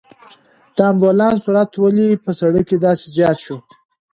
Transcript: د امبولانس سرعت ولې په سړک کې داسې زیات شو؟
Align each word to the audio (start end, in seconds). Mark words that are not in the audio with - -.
د 0.75 0.77
امبولانس 0.91 1.39
سرعت 1.45 1.71
ولې 1.83 2.09
په 2.23 2.31
سړک 2.39 2.63
کې 2.69 2.77
داسې 2.85 3.05
زیات 3.15 3.37
شو؟ 3.45 3.57